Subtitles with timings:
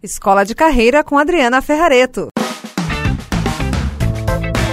[0.00, 2.28] Escola de Carreira com Adriana Ferrareto.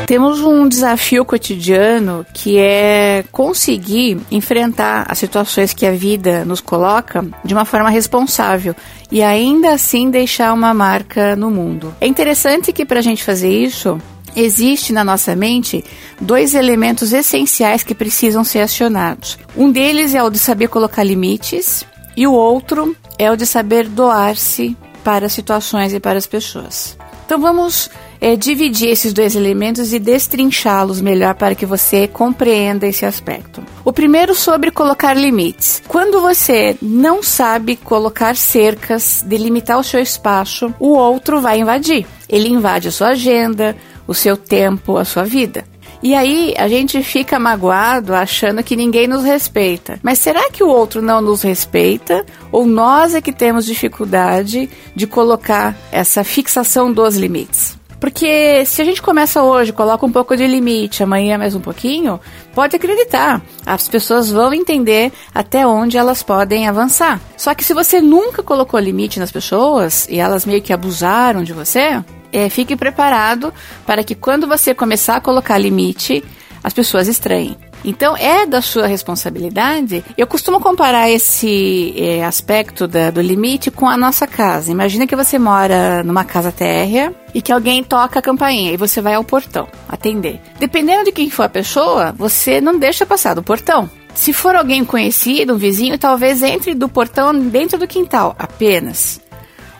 [0.05, 7.25] Temos um desafio cotidiano que é conseguir enfrentar as situações que a vida nos coloca
[7.43, 8.75] de uma forma responsável
[9.11, 11.92] e ainda assim deixar uma marca no mundo.
[12.00, 14.00] É interessante que para a gente fazer isso,
[14.36, 15.84] existe na nossa mente
[16.21, 19.39] dois elementos essenciais que precisam ser acionados.
[19.57, 21.84] Um deles é o de saber colocar limites
[22.16, 26.98] e o outro é o de saber doar-se para as situações e para as pessoas.
[27.28, 33.05] Então vamos é, dividir esses dois elementos e destrinchá-los melhor para que você compreenda esse
[33.05, 33.63] aspecto.
[33.84, 35.84] O primeiro sobre colocar limites.
[35.88, 42.05] Quando você não sabe colocar cercas, delimitar o seu espaço, o outro vai invadir.
[42.27, 43.76] Ele invade a sua agenda,
[44.07, 45.65] o seu tempo, a sua vida.
[46.05, 49.99] E aí a gente fica magoado achando que ninguém nos respeita.
[50.03, 52.23] Mas será que o outro não nos respeita?
[52.51, 57.75] Ou nós é que temos dificuldade de colocar essa fixação dos limites?
[57.99, 62.19] Porque se a gente começa hoje, coloca um pouco de limite, amanhã mais um pouquinho,
[62.53, 67.19] pode acreditar, as pessoas vão entender até onde elas podem avançar.
[67.36, 71.52] Só que se você nunca colocou limite nas pessoas e elas meio que abusaram de
[71.52, 72.00] você,
[72.36, 73.53] é, fique preparado
[73.86, 76.22] para que quando você começar a colocar limite,
[76.61, 77.58] as pessoas estranhem.
[77.86, 80.03] Então é da sua responsabilidade.
[80.17, 84.72] Eu costumo comparar esse é, aspecto da, do limite com a nossa casa.
[84.72, 89.02] Imagina que você mora numa casa térrea e que alguém toca a campainha e você
[89.02, 90.41] vai ao portão atender.
[90.59, 93.89] Dependendo de quem for a pessoa, você não deixa passar do portão.
[94.16, 99.22] Se for alguém conhecido, um vizinho, talvez entre do portão dentro do quintal apenas.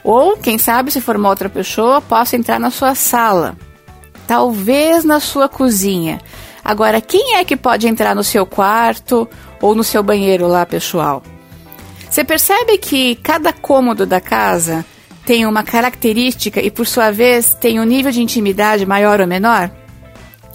[0.06, 3.58] Ou, quem sabe, se for uma outra pessoa, possa entrar na sua sala.
[4.28, 6.22] Talvez na sua cozinha.
[6.64, 9.28] Agora, quem é que pode entrar no seu quarto
[9.60, 11.24] ou no seu banheiro lá, pessoal?
[12.08, 14.86] Você percebe que cada cômodo da casa
[15.26, 19.72] tem uma característica e, por sua vez, tem um nível de intimidade maior ou menor?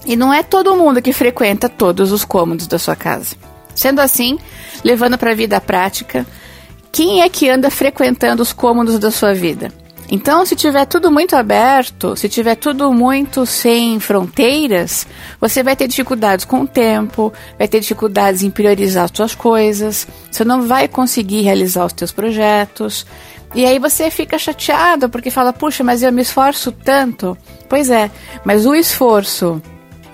[0.06, 3.34] E não é todo mundo que frequenta todos os cômodos da sua casa.
[3.74, 4.39] Sendo assim,
[4.84, 6.24] levando para a vida prática,
[6.92, 9.73] quem é que anda frequentando os cômodos da sua vida?
[10.12, 15.06] Então, se tiver tudo muito aberto, se tiver tudo muito sem fronteiras,
[15.40, 20.08] você vai ter dificuldades com o tempo, vai ter dificuldades em priorizar as suas coisas,
[20.28, 23.07] você não vai conseguir realizar os seus projetos.
[23.55, 27.39] E aí você fica chateado porque fala: "Puxa, mas eu me esforço tanto".
[27.68, 28.11] Pois é,
[28.45, 29.62] mas o esforço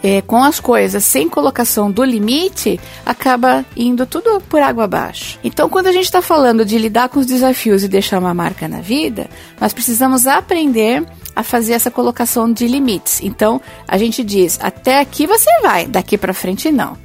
[0.06, 5.37] é, com as coisas sem colocação do limite, acaba indo tudo por água abaixo.
[5.43, 8.69] Então, quando a gente está falando de lidar com os desafios e deixar uma marca
[8.69, 9.28] na vida,
[9.61, 13.21] nós precisamos aprender a fazer essa colocação de limites.
[13.21, 16.97] Então, a gente diz: até aqui você vai, daqui para frente não.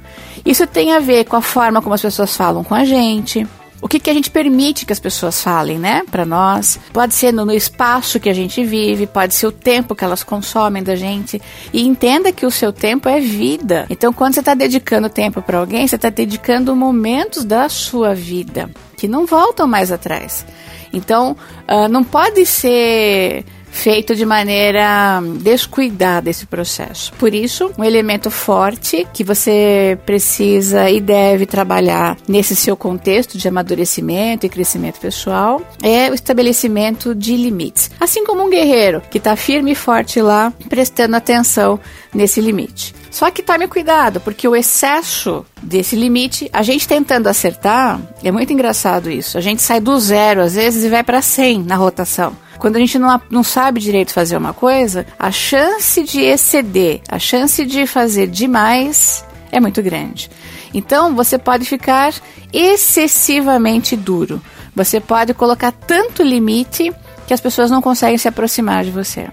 [0.46, 3.44] Isso tem a ver com a forma como as pessoas falam com a gente,
[3.82, 6.78] o que, que a gente permite que as pessoas falem, né, para nós.
[6.92, 10.22] Pode ser no, no, espaço que a gente vive, pode ser o tempo que elas
[10.22, 11.42] consomem da gente.
[11.72, 13.84] E entenda que o seu tempo é vida.
[13.90, 18.70] Então, quando você está dedicando tempo para alguém, você está dedicando momentos da sua vida
[18.96, 20.46] que não voltam mais atrás.
[20.92, 21.36] Então,
[21.68, 27.12] uh, não pode ser feito de maneira descuidada esse processo.
[27.14, 33.48] Por isso, um elemento forte que você precisa e deve trabalhar nesse seu contexto de
[33.48, 37.90] amadurecimento e crescimento pessoal é o estabelecimento de limites.
[37.98, 41.80] Assim como um guerreiro que está firme e forte lá, prestando atenção
[42.14, 42.94] nesse limite.
[43.12, 48.54] Só que tome cuidado, porque o excesso desse limite, a gente tentando acertar, é muito
[48.54, 49.36] engraçado isso.
[49.36, 52.34] A gente sai do zero às vezes e vai para 100 na rotação.
[52.58, 57.18] Quando a gente não, não sabe direito fazer uma coisa, a chance de exceder, a
[57.18, 60.30] chance de fazer demais é muito grande.
[60.72, 62.14] Então você pode ficar
[62.50, 64.40] excessivamente duro.
[64.74, 66.90] Você pode colocar tanto limite
[67.26, 69.28] que as pessoas não conseguem se aproximar de você.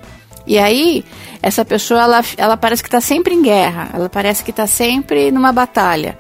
[0.50, 1.06] E aí,
[1.44, 5.32] essa pessoa, ela, ela parece que está sempre em guerra, ela parece que está sempre
[5.32, 6.18] numa batalha.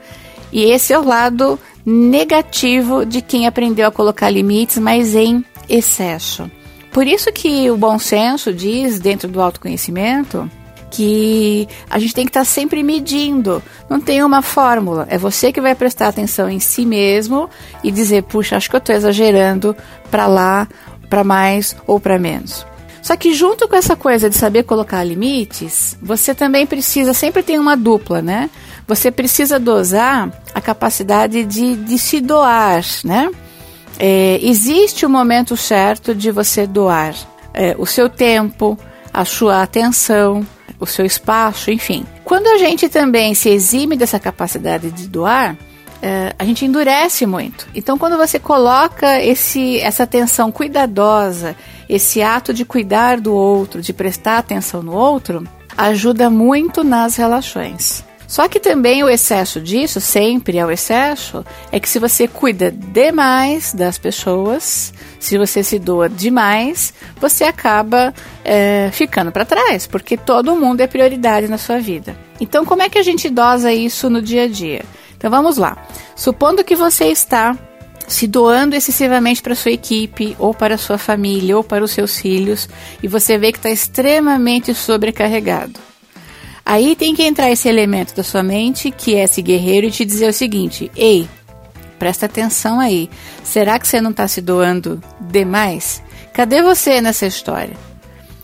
[0.51, 6.49] E esse é o lado negativo de quem aprendeu a colocar limites, mas em excesso.
[6.91, 10.47] Por isso que o bom senso diz, dentro do autoconhecimento,
[10.91, 13.63] que a gente tem que estar tá sempre medindo.
[13.89, 15.07] Não tem uma fórmula.
[15.09, 17.49] É você que vai prestar atenção em si mesmo
[17.83, 19.75] e dizer, puxa, acho que eu estou exagerando
[20.11, 20.67] para lá,
[21.09, 22.63] para mais ou para menos.
[23.09, 27.57] Só que junto com essa coisa de saber colocar limites, você também precisa, sempre tem
[27.57, 28.51] uma dupla, né?
[28.87, 33.31] Você precisa dosar a capacidade de, de se doar, né?
[33.97, 37.15] É, existe o momento certo de você doar
[37.51, 38.77] é, o seu tempo,
[39.11, 40.45] a sua atenção,
[40.79, 42.05] o seu espaço, enfim.
[42.23, 45.57] Quando a gente também se exime dessa capacidade de doar,
[45.99, 47.67] é, a gente endurece muito.
[47.73, 51.55] Então, quando você coloca esse, essa atenção cuidadosa
[51.89, 55.43] esse ato de cuidar do outro, de prestar atenção no outro,
[55.75, 58.07] ajuda muito nas relações.
[58.27, 62.71] Só que também o excesso disso, sempre é o excesso, é que se você cuida
[62.71, 68.13] demais das pessoas, se você se doa demais, você acaba
[68.45, 72.15] é, ficando para trás, porque todo mundo é prioridade na sua vida.
[72.39, 74.85] Então, como é que a gente dosa isso no dia a dia?
[75.17, 75.75] Então, vamos lá.
[76.15, 77.57] Supondo que você está
[78.09, 82.67] se doando excessivamente para sua equipe, ou para sua família, ou para os seus filhos,
[83.03, 85.79] e você vê que está extremamente sobrecarregado.
[86.65, 90.03] Aí tem que entrar esse elemento da sua mente, que é esse guerreiro, e te
[90.03, 91.29] dizer o seguinte: ei,
[91.99, 93.09] presta atenção aí.
[93.43, 96.01] Será que você não está se doando demais?
[96.33, 97.77] Cadê você nessa história?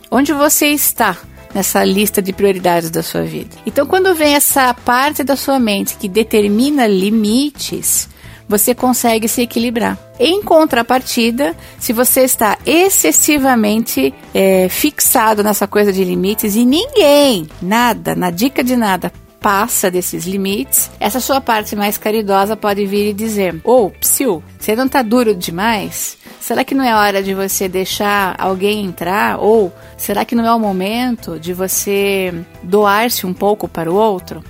[0.08, 1.16] Onde você está
[1.52, 3.56] nessa lista de prioridades da sua vida?
[3.66, 8.08] Então, quando vem essa parte da sua mente que determina limites,
[8.48, 9.98] você consegue se equilibrar.
[10.18, 18.14] Em contrapartida, se você está excessivamente é, fixado nessa coisa de limites e ninguém, nada,
[18.14, 23.14] na dica de nada, passa desses limites, essa sua parte mais caridosa pode vir e
[23.14, 26.16] dizer: Ô, oh, psiu, você não tá duro demais?
[26.40, 29.38] Será que não é hora de você deixar alguém entrar?
[29.38, 32.32] Ou será que não é o momento de você
[32.62, 34.42] doar-se um pouco para o outro?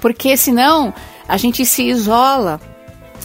[0.00, 0.92] Porque senão
[1.28, 2.60] a gente se isola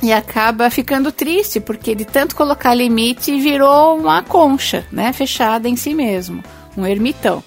[0.02, 5.76] e acaba ficando triste porque de tanto colocar limite virou uma concha, né, fechada em
[5.76, 6.44] si mesmo,
[6.78, 7.44] um ermitão.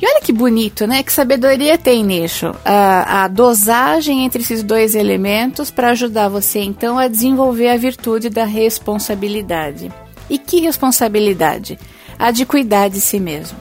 [0.00, 1.02] E olha que bonito, né?
[1.02, 2.54] Que sabedoria tem nisso.
[2.64, 8.28] A, a dosagem entre esses dois elementos para ajudar você então a desenvolver a virtude
[8.28, 9.90] da responsabilidade.
[10.28, 11.78] E que responsabilidade?
[12.18, 13.58] A de cuidar de si mesmo.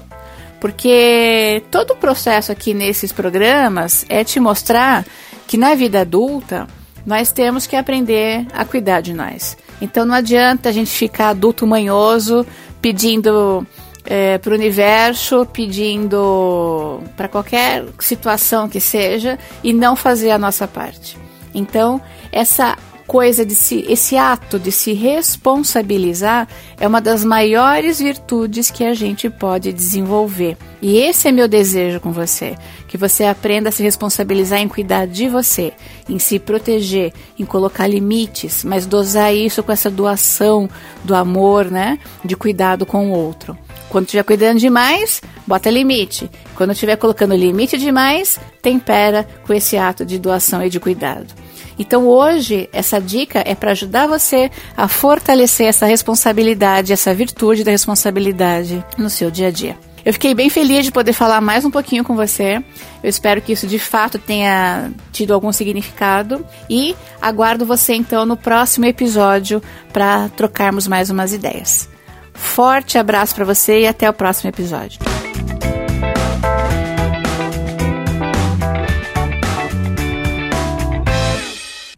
[0.60, 5.06] Porque todo o processo aqui nesses programas é te mostrar
[5.48, 6.68] que na vida adulta
[7.06, 9.58] nós temos que aprender a cuidar de nós.
[9.82, 12.46] Então não adianta a gente ficar adulto manhoso
[12.82, 13.66] pedindo
[14.06, 20.68] é, para o universo, pedindo para qualquer situação que seja e não fazer a nossa
[20.68, 21.18] parte.
[21.54, 26.48] Então, essa coisa de se, esse ato de se responsabilizar
[26.80, 30.58] é uma das maiores virtudes que a gente pode desenvolver.
[30.82, 32.56] E esse é meu desejo com você,
[32.88, 35.74] que você aprenda a se responsabilizar em cuidar de você,
[36.10, 40.70] em se proteger, em colocar limites, mas dosar isso com essa doação
[41.04, 43.58] do amor, né, de cuidado com o outro.
[43.90, 46.30] Quando estiver cuidando demais, bota limite.
[46.56, 51.34] Quando estiver colocando limite demais, tempera com esse ato de doação e de cuidado.
[51.78, 57.72] Então hoje essa dica é para ajudar você a fortalecer essa responsabilidade, essa virtude da
[57.72, 59.78] responsabilidade no seu dia a dia.
[60.06, 62.64] Eu fiquei bem feliz de poder falar mais um pouquinho com você.
[63.02, 68.38] Eu espero que isso de fato tenha tido algum significado e aguardo você então no
[68.38, 71.90] próximo episódio para trocarmos mais umas ideias.
[72.36, 75.15] Forte abraço para você e até o próximo episódio.